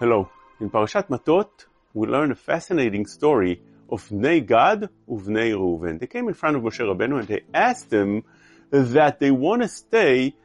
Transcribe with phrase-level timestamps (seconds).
[0.00, 0.30] Hello.
[0.60, 5.98] In Parashat Matot, we learn a fascinating story of Bnei Gad uvnei Reuven.
[5.98, 8.22] They came in front of Moshe Rabbeinu and they asked him
[8.70, 10.36] that they want to stay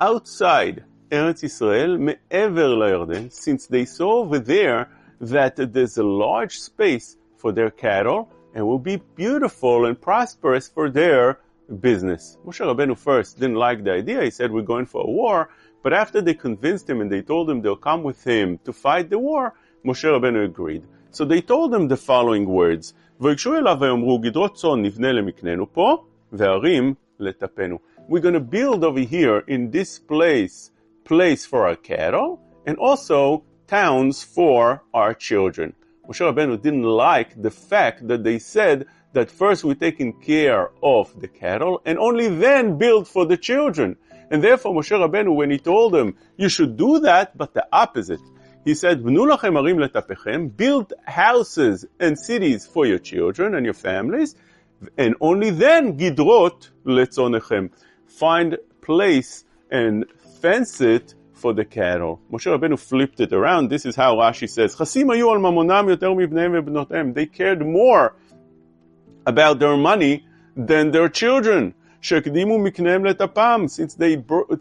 [0.00, 4.88] outside Eretz Israel, me'ever LaYarden, since they saw over there
[5.20, 10.88] that there's a large space for their cattle and will be beautiful and prosperous for
[10.88, 11.38] their
[11.79, 12.37] business.
[12.45, 14.23] Moshe Rabbeinu first didn't like the idea.
[14.23, 15.49] He said, we're going for a war.
[15.83, 19.09] But after they convinced him and they told him they'll come with him to fight
[19.09, 19.53] the war,
[19.85, 20.85] Moshe Rabbeinu agreed.
[21.09, 26.03] So they told him the following words, ויגשו אליו ויאמרו גדרות צאן נבנה למקננו פה,
[26.31, 27.79] וערים לטפנו.
[28.09, 30.71] We're going to build over here in this place,
[31.05, 35.73] place for our cattle, and also towns for our children.
[36.07, 38.85] Moshe Rabbeinu didn't like the fact that they said
[39.16, 43.96] that first we're taking care of the cattle and only then build for the children.
[44.30, 48.20] And therefore Moshe Rabbeinu, when he told them, you should do that, but the opposite.
[48.66, 54.34] He said, build houses and cities for your children and your families,
[54.98, 57.70] and only then gidrot letzonechem.
[58.06, 60.04] Find place and
[60.42, 62.20] fence it for the cattle.
[62.30, 63.70] Moshe Rabbeinu flipped it around.
[63.70, 64.74] This is how Rashi says,
[67.14, 68.14] They cared more
[69.25, 71.73] about their money than their children.
[72.01, 74.15] Since they,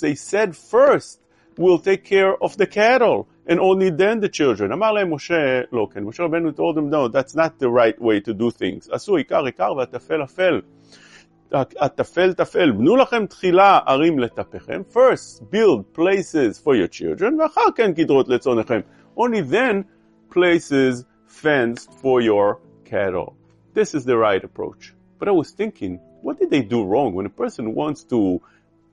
[0.00, 1.20] they said first,
[1.58, 4.72] we'll take care of the cattle, and only then the children.
[4.72, 6.04] אמר להם משה, לא כן.
[6.04, 8.88] משה רבנו told them, no, that's not the right way to do things.
[8.90, 10.60] עשו עיקר עיקר והטפל אפל.
[11.52, 12.70] הטפל טפל.
[12.70, 14.82] בנו לכם תחילה ערים לטפכם.
[14.92, 18.80] First, build places for your children, ואחר כן גדרות לצונכם.
[19.16, 19.84] Only then,
[20.30, 23.37] places fenced for your cattle.
[23.73, 24.93] This is the right approach.
[25.19, 27.13] But I was thinking, what did they do wrong?
[27.13, 28.41] When a person wants to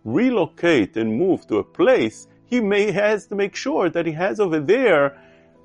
[0.04, 4.38] relocate and move to a place, he may has to make sure that he has
[4.38, 5.18] over there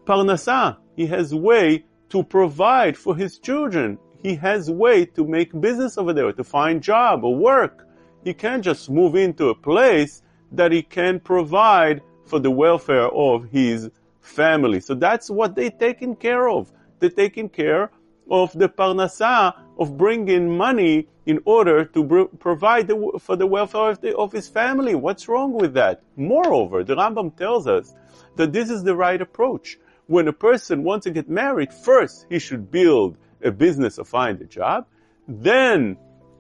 [0.05, 0.77] parnasa.
[0.95, 3.97] He has way to provide for his children.
[4.23, 7.87] He has way to make business over there, to find job or work.
[8.23, 13.49] He can't just move into a place that he can provide for the welfare of
[13.49, 13.89] his
[14.21, 14.79] family.
[14.79, 16.71] So that's what they're taking care of.
[16.99, 17.91] They're taking care
[18.31, 23.91] of the parnasa of bringing money in order to br- provide the, for the welfare
[23.91, 24.95] of, the, of his family.
[24.95, 26.01] What's wrong with that?
[26.15, 27.93] Moreover, the Rambam tells us
[28.37, 29.77] that this is the right approach.
[30.07, 34.41] When a person wants to get married, first he should build a business or find
[34.41, 34.87] a job,
[35.27, 35.97] then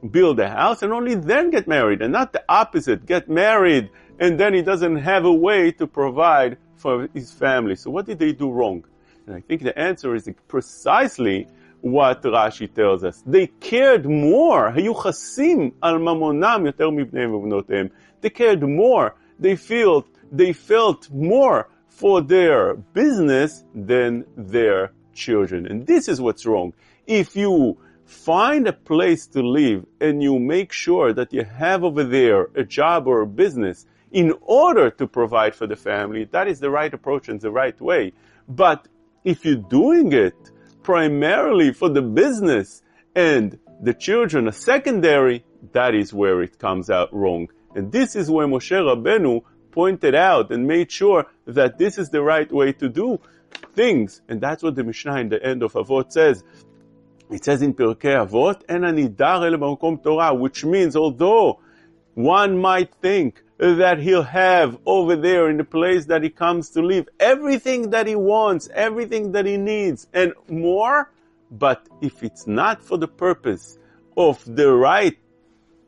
[0.09, 4.39] build a house, and only then get married, and not the opposite, get married, and
[4.39, 7.75] then he doesn't have a way to provide for his family.
[7.75, 8.83] So what did they do wrong?
[9.27, 11.47] And I think the answer is precisely
[11.80, 13.22] what Rashi tells us.
[13.26, 14.72] They cared more.
[14.74, 17.88] היו חסים על ממונם יותר מבניהם ובנותיהם.
[18.22, 19.14] They cared more.
[19.40, 25.66] They felt, they felt more for their business than their children.
[25.66, 26.72] And this is what's wrong.
[27.06, 32.04] If you find a place to live and you make sure that you have over
[32.04, 36.60] there a job or a business in order to provide for the family, that is
[36.60, 38.12] the right approach and the right way.
[38.48, 38.88] But
[39.24, 40.36] if you're doing it
[40.83, 42.81] primarily for the business
[43.15, 45.43] and the children are secondary,
[45.73, 47.49] that is where it comes out wrong.
[47.75, 49.41] And this is where Moshe Rabbeinu
[49.71, 53.19] pointed out and made sure that this is the right way to do
[53.73, 54.21] things.
[54.27, 56.43] And that's what the Mishnah in the end of Avot says.
[57.29, 61.59] It says in Pirkei Avot, Torah, which means although
[62.13, 66.81] one might think that he'll have over there in the place that he comes to
[66.81, 67.07] live.
[67.19, 71.11] Everything that he wants, everything that he needs, and more.
[71.51, 73.77] But if it's not for the purpose
[74.17, 75.15] of the right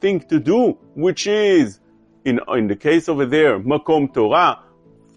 [0.02, 1.80] thing to do, which is,
[2.26, 4.60] in, in the case over there, Makom Torah,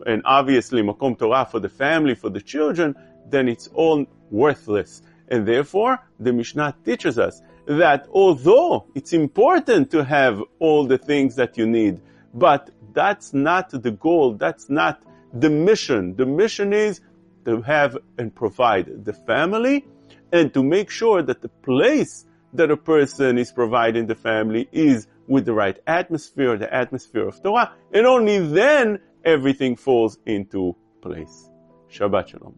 [0.07, 2.95] and obviously Makom Torah for the family, for the children,
[3.29, 5.03] then it's all worthless.
[5.29, 11.35] And therefore, the Mishnah teaches us that although it's important to have all the things
[11.37, 12.01] that you need,
[12.36, 14.36] but that's not the goal.
[14.36, 15.02] That's not
[15.34, 16.16] the mission.
[16.16, 17.02] The mission is
[17.46, 19.86] to have and provide the family
[20.32, 25.08] and to make sure that the place that a person is providing the family is
[25.28, 31.50] with the right atmosphere, the atmosphere of Torah, and only then everything falls into place.
[31.90, 32.56] Shabbat Shalom.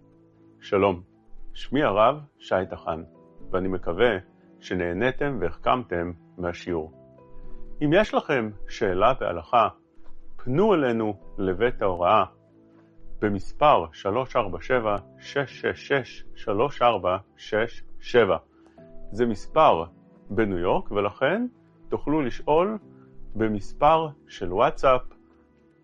[0.59, 1.03] Shalom.
[1.53, 3.03] שמי הרב שי טחן,
[3.51, 4.17] ואני מקווה
[4.59, 6.96] שנהניתם והחכמתם מהשיעור.
[7.84, 9.68] אם יש לכם שאלה בהלכה,
[10.36, 12.24] פנו אלינו לבית ההוראה
[13.20, 13.84] במספר
[18.04, 18.16] 347-666-3467.
[19.12, 19.84] זה מספר
[20.30, 21.46] בניו יורק, ולכן
[21.88, 22.78] תוכלו לשאול
[23.34, 25.02] במספר של וואטסאפ,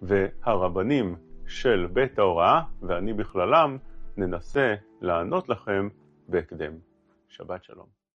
[0.02, 1.17] והרבנים
[1.47, 3.79] של בית ההוראה, ואני בכללם,
[4.17, 5.88] ננסה לענות לכם
[6.29, 6.73] בהקדם.
[7.29, 8.04] שבת שלום.